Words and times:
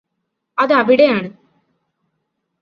അതവിടെയാണ് 0.57 1.29